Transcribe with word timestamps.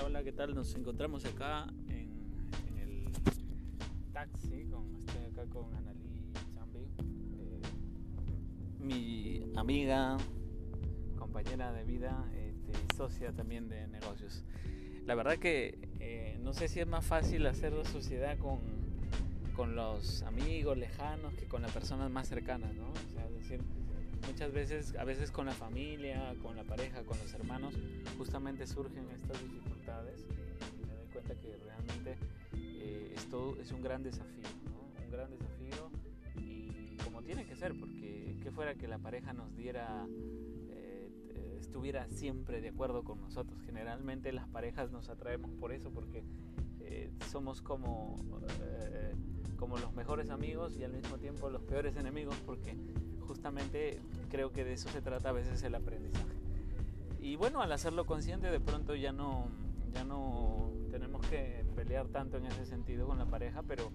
Hola, 0.00 0.06
hola, 0.06 0.24
¿qué 0.24 0.32
tal? 0.32 0.54
Nos 0.54 0.74
encontramos 0.76 1.26
acá 1.26 1.66
en, 1.88 2.78
el 2.78 3.12
taxi, 4.14 4.64
con, 4.70 4.96
estoy 4.96 5.24
acá 5.30 5.44
con 5.50 5.74
Analí 5.74 6.32
Chambi, 6.54 6.88
eh, 7.38 7.60
mi 8.78 9.52
amiga, 9.56 10.16
compañera 11.18 11.70
de 11.72 11.84
vida 11.84 12.24
este, 12.34 12.72
y 12.72 12.96
socia 12.96 13.32
también 13.32 13.68
de 13.68 13.88
negocios. 13.88 14.42
La 15.04 15.14
verdad 15.14 15.36
que 15.36 15.78
eh, 15.98 16.38
no 16.40 16.54
sé 16.54 16.68
si 16.68 16.80
es 16.80 16.86
más 16.86 17.04
fácil 17.04 17.46
hacer 17.46 17.74
sociedad 17.84 18.38
con, 18.38 18.60
con 19.54 19.76
los 19.76 20.22
amigos 20.22 20.78
lejanos 20.78 21.34
que 21.34 21.44
con 21.44 21.60
las 21.60 21.72
personas 21.72 22.10
más 22.10 22.26
cercanas, 22.26 22.74
¿no? 22.74 22.88
O 22.90 23.12
sea, 23.12 23.26
es 23.26 23.34
decir, 23.34 23.60
muchas 24.26 24.52
veces, 24.52 24.94
a 24.96 25.04
veces 25.04 25.30
con 25.30 25.46
la 25.46 25.52
familia, 25.52 26.34
con 26.42 26.56
la 26.56 26.64
pareja, 26.64 27.02
con 27.04 27.18
los 27.18 27.32
hermanos, 27.34 27.74
justamente 28.18 28.66
surgen 28.66 29.08
estas 29.10 29.42
dificultades 29.42 30.26
y 30.80 30.86
me 30.86 30.94
doy 30.94 31.06
cuenta 31.12 31.34
que 31.34 31.56
realmente 31.56 32.16
eh, 32.54 33.14
esto 33.16 33.56
es 33.60 33.72
un 33.72 33.82
gran 33.82 34.02
desafío, 34.02 34.48
¿no? 34.64 35.04
un 35.04 35.10
gran 35.10 35.30
desafío 35.30 35.90
y 36.36 36.96
como 37.04 37.22
tiene 37.22 37.46
que 37.46 37.56
ser, 37.56 37.78
porque 37.78 38.36
qué 38.42 38.50
fuera 38.50 38.74
que 38.74 38.88
la 38.88 38.98
pareja 38.98 39.32
nos 39.32 39.54
diera, 39.56 40.06
eh, 40.70 41.58
estuviera 41.60 42.08
siempre 42.08 42.60
de 42.60 42.68
acuerdo 42.68 43.04
con 43.04 43.20
nosotros. 43.20 43.60
Generalmente 43.62 44.32
las 44.32 44.48
parejas 44.48 44.90
nos 44.90 45.08
atraemos 45.08 45.52
por 45.52 45.72
eso, 45.72 45.90
porque 45.90 46.24
eh, 46.80 47.10
somos 47.30 47.62
como, 47.62 48.16
eh, 48.60 49.14
como 49.56 49.78
los 49.78 49.92
mejores 49.94 50.30
amigos 50.30 50.76
y 50.76 50.84
al 50.84 50.92
mismo 50.92 51.18
tiempo 51.18 51.50
los 51.50 51.62
peores 51.62 51.96
enemigos, 51.96 52.36
porque 52.44 52.76
creo 54.30 54.52
que 54.52 54.64
de 54.64 54.74
eso 54.74 54.88
se 54.88 55.00
trata 55.00 55.30
a 55.30 55.32
veces 55.32 55.62
el 55.62 55.74
aprendizaje. 55.74 56.24
Y 57.20 57.36
bueno, 57.36 57.60
al 57.60 57.70
hacerlo 57.72 58.06
consciente 58.06 58.50
de 58.50 58.60
pronto 58.60 58.94
ya 58.94 59.12
no, 59.12 59.46
ya 59.92 60.04
no 60.04 60.70
tenemos 60.90 61.26
que 61.26 61.64
pelear 61.76 62.06
tanto 62.08 62.38
en 62.38 62.46
ese 62.46 62.64
sentido 62.66 63.06
con 63.06 63.18
la 63.18 63.26
pareja, 63.26 63.62
pero 63.62 63.90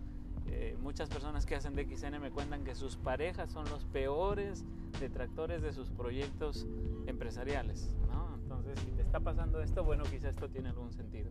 eh, 0.47 0.77
muchas 0.79 1.09
personas 1.09 1.45
que 1.45 1.55
hacen 1.55 1.75
DXN 1.75 2.19
me 2.21 2.31
cuentan 2.31 2.63
que 2.63 2.75
sus 2.75 2.97
parejas 2.97 3.51
son 3.51 3.67
los 3.69 3.83
peores 3.85 4.63
detractores 4.99 5.61
de 5.61 5.73
sus 5.73 5.89
proyectos 5.89 6.67
empresariales. 7.07 7.95
¿no? 8.11 8.35
Entonces, 8.35 8.79
si 8.79 8.91
te 8.91 9.01
está 9.01 9.19
pasando 9.19 9.61
esto, 9.61 9.83
bueno, 9.83 10.03
quizá 10.03 10.29
esto 10.29 10.49
tiene 10.49 10.69
algún 10.69 10.93
sentido. 10.93 11.29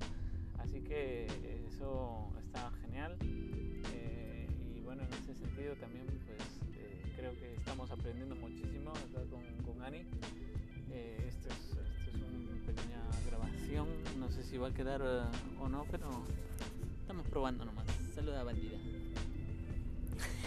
Así 0.59 0.81
que 0.81 1.27
eso 1.69 2.29
está 2.39 2.71
genial. 2.83 3.17
Eh, 3.21 4.49
y 4.75 4.81
bueno, 4.81 5.03
en 5.03 5.13
ese 5.13 5.35
sentido 5.35 5.75
también 5.77 6.07
estamos 7.85 8.01
aprendiendo 8.01 8.35
muchísimo 8.37 8.91
acá 8.91 9.21
con, 9.31 9.43
con 9.65 9.83
Ani. 9.83 10.05
Eh, 10.91 11.27
esto, 11.29 11.49
es, 11.49 11.55
esto, 11.55 11.81
es, 12.09 12.15
una 12.15 12.57
pequeña 12.65 13.03
grabación, 13.27 13.89
no 14.19 14.31
sé 14.31 14.43
si 14.43 14.57
va 14.57 14.69
a 14.69 14.75
quedar 14.75 15.03
uh, 15.03 15.27
o 15.63 15.69
no, 15.69 15.85
pero 15.91 16.09
estamos 17.01 17.27
probando 17.27 17.67
nomás. 17.67 17.87
Saluda 18.15 18.43
bandida. 18.43 18.79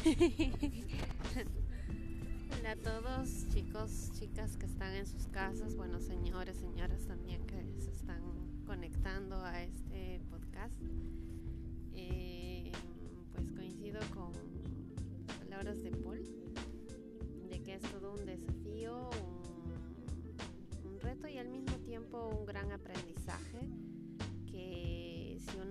Hola 2.59 2.71
a 2.71 2.75
todos, 2.77 3.47
chicos, 3.49 4.09
chicas 4.17 4.57
que 4.57 4.65
están 4.65 4.95
en 4.95 5.05
sus 5.05 5.27
casas, 5.27 5.75
bueno, 5.75 5.99
señores, 5.99 6.57
señoras 6.57 7.05
también 7.05 7.45
que 7.45 7.63
se 7.79 7.91
están 7.91 8.23
conectando 8.65 9.43
a 9.43 9.61
este 9.61 10.21
podcast. 10.31 10.81
Eh, 11.93 12.71
pues 13.35 13.51
coincido 13.51 13.99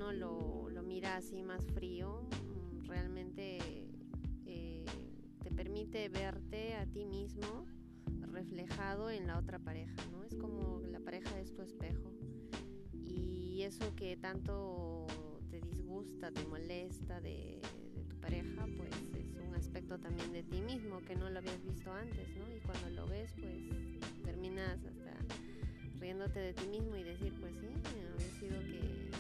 uno 0.06 0.12
lo, 0.12 0.70
lo 0.70 0.82
mira 0.82 1.16
así 1.16 1.42
más 1.42 1.64
frío, 1.66 2.22
mm, 2.22 2.86
realmente 2.86 3.88
eh, 4.44 4.84
te 5.42 5.50
permite 5.50 6.08
verte 6.08 6.74
a 6.74 6.86
ti 6.86 7.04
mismo 7.04 7.66
reflejado 8.20 9.10
en 9.10 9.26
la 9.26 9.38
otra 9.38 9.58
pareja, 9.58 9.96
¿no? 10.12 10.22
Es 10.22 10.36
como 10.36 10.80
la 10.80 11.00
pareja 11.00 11.40
es 11.40 11.52
tu 11.54 11.62
espejo 11.62 12.12
y 12.92 13.62
eso 13.62 13.94
que 13.96 14.16
tanto 14.16 15.06
te 15.50 15.60
disgusta, 15.60 16.30
te 16.30 16.44
molesta 16.44 17.20
de, 17.20 17.60
de 17.94 18.04
tu 18.04 18.16
pareja, 18.20 18.66
pues 18.76 18.90
aspecto 19.56 19.98
también 19.98 20.32
de 20.32 20.42
ti 20.42 20.60
mismo 20.60 21.00
que 21.00 21.16
no 21.16 21.28
lo 21.30 21.38
habías 21.38 21.62
visto 21.64 21.92
antes, 21.92 22.28
¿no? 22.36 22.44
Y 22.54 22.60
cuando 22.60 22.90
lo 22.90 23.06
ves, 23.08 23.32
pues 23.40 23.56
terminas 24.24 24.78
hasta 24.84 25.16
riéndote 25.98 26.38
de 26.38 26.52
ti 26.52 26.66
mismo 26.68 26.96
y 26.96 27.02
decir, 27.02 27.34
pues 27.40 27.54
sí, 27.60 27.68
había 28.14 28.30
sido 28.38 28.60
que 28.60 29.15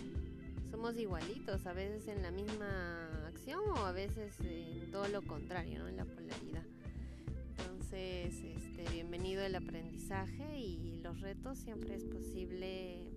somos 0.76 0.98
igualitos, 0.98 1.64
a 1.64 1.72
veces 1.72 2.06
en 2.06 2.20
la 2.20 2.30
misma 2.30 3.26
acción 3.28 3.60
o 3.78 3.86
a 3.86 3.92
veces 3.92 4.38
en 4.40 4.90
todo 4.90 5.08
lo 5.08 5.22
contrario, 5.22 5.78
¿no? 5.78 5.88
En 5.88 5.96
la 5.96 6.04
polaridad. 6.04 6.66
Entonces, 7.56 8.34
este, 8.44 8.84
bienvenido 8.92 9.42
el 9.42 9.54
aprendizaje 9.54 10.58
y 10.58 11.00
los 11.02 11.18
retos, 11.22 11.56
siempre 11.56 11.94
es 11.94 12.04
posible 12.04 13.10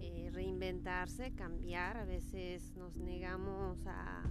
eh, 0.00 0.30
reinventarse, 0.32 1.34
cambiar, 1.34 1.98
a 1.98 2.06
veces 2.06 2.74
nos 2.74 2.96
negamos 2.96 3.76
a 3.86 4.22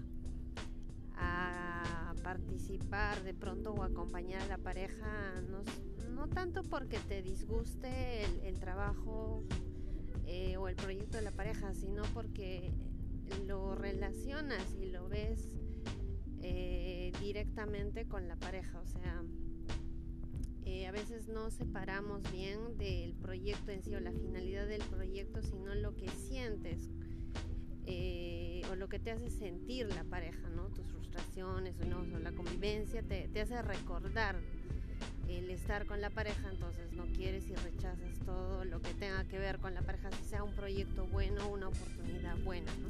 a 1.17 2.13
participar 2.23 3.23
de 3.23 3.33
pronto 3.33 3.71
o 3.71 3.83
acompañar 3.83 4.41
a 4.41 4.47
la 4.47 4.57
pareja, 4.57 5.41
no, 5.49 5.63
no 6.11 6.27
tanto 6.27 6.63
porque 6.63 6.97
te 6.99 7.21
disguste 7.21 8.25
el, 8.25 8.39
el 8.41 8.59
trabajo 8.59 9.43
el 10.67 10.75
proyecto 10.75 11.17
de 11.17 11.23
la 11.23 11.31
pareja, 11.31 11.73
sino 11.73 12.03
porque 12.13 12.71
lo 13.45 13.75
relacionas 13.75 14.75
y 14.79 14.87
lo 14.87 15.07
ves 15.07 15.47
eh, 16.41 17.11
directamente 17.21 18.07
con 18.07 18.27
la 18.27 18.35
pareja, 18.35 18.79
o 18.79 18.85
sea, 18.85 19.23
eh, 20.65 20.87
a 20.87 20.91
veces 20.91 21.27
no 21.27 21.51
separamos 21.51 22.21
bien 22.31 22.77
del 22.77 23.13
proyecto 23.13 23.71
en 23.71 23.83
sí 23.83 23.93
o 23.95 23.99
la 23.99 24.11
finalidad 24.11 24.67
del 24.67 24.81
proyecto, 24.83 25.41
sino 25.41 25.75
lo 25.75 25.95
que 25.95 26.09
sientes 26.09 26.89
eh, 27.85 28.63
o 28.71 28.75
lo 28.75 28.89
que 28.89 28.97
te 28.97 29.11
hace 29.11 29.29
sentir 29.29 29.87
la 29.93 30.03
pareja, 30.03 30.49
¿no? 30.49 30.69
Tus 30.69 30.87
frustraciones 30.87 31.75
o, 31.79 31.85
no, 31.85 32.19
la 32.19 32.31
convivencia 32.31 33.03
te, 33.03 33.29
hace 33.39 33.61
recordar 33.61 34.39
el 35.29 35.49
estar 35.49 35.85
con 35.85 36.01
la 36.01 36.09
pareja, 36.09 36.49
entonces 36.49 36.91
no 36.93 37.05
quieres 37.05 37.47
y 37.47 37.55
rechazas 37.55 38.19
todo 38.25 38.65
lo 38.65 38.81
que 38.81 38.93
tenga 38.93 39.23
que 39.25 39.39
ver 39.39 39.59
con 39.59 39.73
la 39.73 39.81
pareja, 39.81 40.11
si 40.11 40.23
sea 40.23 40.43
un 40.43 40.53
proyecto 40.53 41.07
bueno, 41.07 41.47
una 41.49 41.67
oportunidad 41.69 42.37
buena, 42.43 42.71
¿no? 42.75 42.89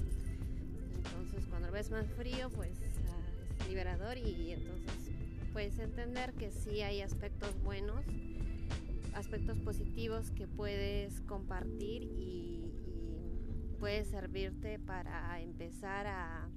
Entonces 0.97 1.45
cuando 1.49 1.67
lo 1.67 1.73
ves 1.73 1.91
más 1.91 2.07
frío, 2.13 2.49
pues 2.49 2.71
uh, 2.77 3.61
es 3.61 3.67
liberador 3.69 4.17
y, 4.17 4.29
y 4.29 4.51
entonces 4.53 5.11
puedes 5.53 5.79
entender 5.79 6.33
que 6.33 6.51
sí 6.51 6.81
hay 6.81 7.01
aspectos 7.01 7.61
buenos, 7.63 8.03
aspectos 9.13 9.57
positivos 9.59 10.31
que 10.31 10.47
puedes 10.47 11.21
compartir 11.21 12.03
y 12.03 12.71
puede 13.79 14.03
servirte 14.03 14.79
para 14.79 15.39
empezar 15.41 16.07
a, 16.07 16.49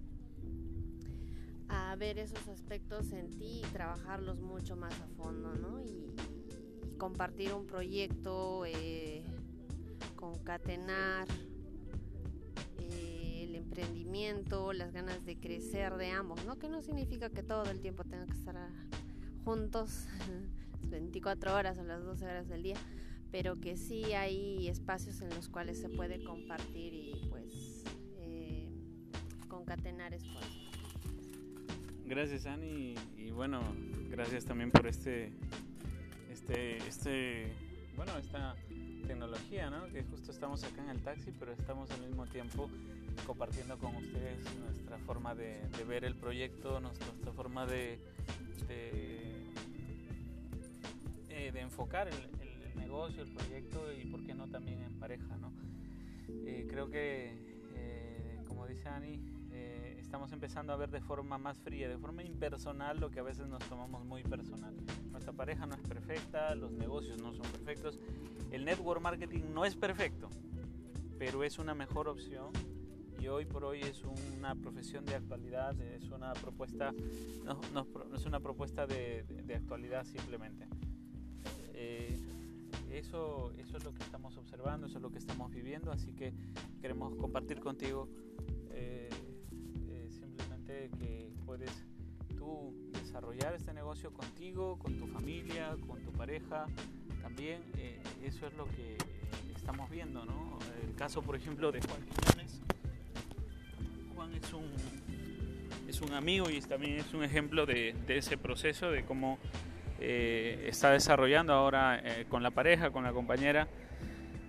a 1.68 1.94
ver 1.96 2.18
esos 2.18 2.48
aspectos 2.48 3.12
en 3.12 3.30
ti 3.30 3.62
y 3.64 3.66
trabajarlos 3.72 4.40
mucho 4.40 4.76
más 4.76 4.94
a 5.00 5.08
fondo, 5.16 5.54
¿no? 5.54 5.80
Y, 5.80 6.14
compartir 6.98 7.54
un 7.54 7.64
proyecto, 7.64 8.64
eh, 8.66 9.22
concatenar 10.16 11.28
eh, 12.80 13.44
el 13.44 13.54
emprendimiento, 13.54 14.72
las 14.72 14.92
ganas 14.92 15.24
de 15.24 15.38
crecer 15.38 15.96
de 15.96 16.10
ambos, 16.10 16.44
¿no? 16.44 16.58
Que 16.58 16.68
no 16.68 16.82
significa 16.82 17.30
que 17.30 17.42
todo 17.42 17.70
el 17.70 17.80
tiempo 17.80 18.04
tengan 18.04 18.26
que 18.26 18.36
estar 18.36 18.56
juntos 19.44 20.06
24 20.82 21.54
horas 21.54 21.78
o 21.78 21.84
las 21.84 22.04
12 22.04 22.24
horas 22.24 22.48
del 22.48 22.64
día, 22.64 22.76
pero 23.30 23.60
que 23.60 23.76
sí 23.76 24.12
hay 24.12 24.68
espacios 24.68 25.20
en 25.20 25.30
los 25.30 25.48
cuales 25.48 25.78
se 25.78 25.88
puede 25.88 26.22
compartir 26.24 26.94
y 26.94 27.12
pues 27.30 27.84
eh, 28.16 28.68
concatenar 29.48 30.14
esfuerzos. 30.14 30.57
Gracias 32.08 32.46
Ani 32.46 32.94
y 33.18 33.30
bueno, 33.32 33.60
gracias 34.08 34.46
también 34.46 34.70
por 34.70 34.86
este, 34.86 35.30
este, 36.32 36.78
este, 36.78 37.52
bueno, 37.96 38.16
esta 38.16 38.56
tecnología, 39.06 39.68
¿no? 39.68 39.86
Que 39.88 40.02
justo 40.04 40.32
estamos 40.32 40.64
acá 40.64 40.82
en 40.84 40.88
el 40.88 41.02
taxi, 41.02 41.32
pero 41.38 41.52
estamos 41.52 41.90
al 41.90 42.00
mismo 42.00 42.26
tiempo 42.26 42.70
compartiendo 43.26 43.78
con 43.78 43.94
ustedes 43.94 44.38
nuestra 44.58 44.96
forma 45.00 45.34
de, 45.34 45.60
ver 45.86 46.06
el 46.06 46.14
proyecto, 46.14 46.80
nuestra, 46.80 47.08
forma 47.32 47.66
de, 47.66 47.98
de, 48.68 49.50
eh, 51.28 51.52
enfocar 51.56 52.08
el, 52.08 52.78
negocio, 52.80 53.22
el 53.22 53.28
proyecto 53.34 53.92
y 53.92 54.06
por 54.06 54.24
qué 54.24 54.32
no 54.32 54.48
también 54.48 54.82
en 54.82 54.98
pareja, 54.98 55.36
¿no? 55.36 55.52
Eh, 56.46 56.66
creo 56.70 56.88
que, 56.88 57.34
eh, 57.74 58.40
como 58.46 58.66
dice 58.66 58.88
Ani, 58.88 59.37
estamos 60.08 60.32
empezando 60.32 60.72
a 60.72 60.76
ver 60.76 60.90
de 60.90 61.02
forma 61.02 61.36
más 61.36 61.58
fría, 61.58 61.86
de 61.86 61.98
forma 61.98 62.22
impersonal 62.24 62.98
lo 62.98 63.10
que 63.10 63.20
a 63.20 63.22
veces 63.22 63.46
nos 63.46 63.62
tomamos 63.68 64.06
muy 64.06 64.22
personal. 64.22 64.74
Nuestra 65.10 65.34
pareja 65.34 65.66
no 65.66 65.74
es 65.74 65.82
perfecta, 65.82 66.54
los 66.54 66.72
negocios 66.72 67.20
no 67.20 67.34
son 67.34 67.44
perfectos, 67.52 68.00
el 68.50 68.64
network 68.64 69.02
marketing 69.02 69.52
no 69.52 69.66
es 69.66 69.76
perfecto. 69.76 70.30
pero 71.18 71.44
es 71.44 71.58
una 71.58 71.74
mejor 71.74 72.08
opción 72.08 72.52
y 73.20 73.28
hoy 73.28 73.44
por 73.44 73.64
hoy 73.64 73.80
es 73.82 74.02
una 74.38 74.54
profesión 74.54 75.04
de 75.04 75.14
actualidad, 75.14 75.78
es 75.78 76.04
una 76.04 76.32
propuesta, 76.32 76.94
no, 77.44 77.60
no, 77.74 77.86
es 78.14 78.24
una 78.24 78.40
propuesta 78.40 78.86
de, 78.86 79.24
de, 79.44 79.54
actualidad 79.56 80.04
simplemente. 80.04 80.66
Eh, 81.74 82.18
eso, 82.92 83.52
eso 83.58 83.76
es 83.76 83.84
lo 83.84 83.92
que 83.92 84.02
estamos 84.04 84.38
observando, 84.38 84.86
eso 84.86 84.96
es 84.96 85.02
lo 85.02 85.10
que 85.10 85.18
estamos 85.18 85.50
viviendo, 85.52 85.92
así 85.92 86.14
que 86.14 86.32
queremos 86.80 87.14
compartir 87.16 87.60
contigo 87.60 88.08
que 90.98 91.30
puedes 91.44 91.70
tú 92.36 92.74
desarrollar 92.92 93.54
este 93.54 93.72
negocio 93.72 94.12
contigo, 94.12 94.78
con 94.78 94.96
tu 94.98 95.06
familia, 95.06 95.76
con 95.86 96.02
tu 96.02 96.12
pareja, 96.12 96.66
también 97.22 97.62
eso 98.22 98.46
es 98.46 98.54
lo 98.54 98.64
que 98.66 98.96
estamos 99.54 99.90
viendo, 99.90 100.24
¿no? 100.24 100.58
El 100.82 100.94
caso, 100.94 101.22
por 101.22 101.36
ejemplo, 101.36 101.70
de 101.72 101.80
Juan 101.80 102.00
Quiñones 102.02 102.60
es 104.34 104.52
un, 104.52 104.66
es 105.88 106.00
un 106.00 106.12
amigo 106.12 106.50
y 106.50 106.60
también 106.60 106.98
es 106.98 107.12
un 107.14 107.24
ejemplo 107.24 107.66
de, 107.66 107.94
ese 108.08 108.36
proceso, 108.36 108.90
de 108.90 109.04
cómo 109.04 109.38
eh, 110.00 110.66
está 110.68 110.90
desarrollando 110.90 111.52
ahora 111.52 112.00
eh, 112.02 112.26
con 112.28 112.42
la 112.42 112.50
pareja, 112.50 112.90
con 112.90 113.04
la 113.04 113.12
compañera, 113.12 113.68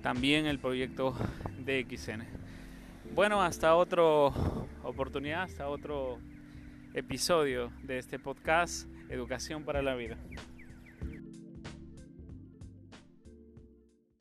también 0.01 0.45
el 0.45 0.59
proyecto 0.59 1.15
de 1.65 1.85
XN. 1.89 2.23
Bueno, 3.13 3.41
hasta 3.41 3.75
otra 3.75 4.03
oportunidad, 4.83 5.43
hasta 5.43 5.67
otro 5.67 6.19
episodio 6.93 7.71
de 7.83 7.97
este 7.97 8.19
podcast, 8.19 8.87
Educación 9.09 9.63
para 9.63 9.81
la 9.81 9.95
Vida. 9.95 10.17